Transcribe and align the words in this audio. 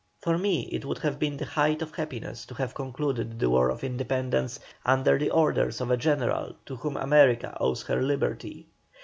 "For 0.23 0.35
me 0.39 0.61
it 0.71 0.83
would 0.83 0.97
have 0.97 1.19
been 1.19 1.37
the 1.37 1.45
height 1.45 1.83
of 1.83 1.93
happiness 1.93 2.43
to 2.47 2.55
have 2.55 2.73
concluded 2.73 3.37
the 3.39 3.51
War 3.51 3.69
of 3.69 3.83
Independence 3.83 4.59
under 4.83 5.19
the 5.19 5.29
orders 5.29 5.79
of 5.79 5.91
a 5.91 5.95
General 5.97 6.55
to 6.65 6.75
whom 6.77 6.97
America 6.97 7.55
owes 7.59 7.83
her 7.83 8.01
liberty. 8.01 8.65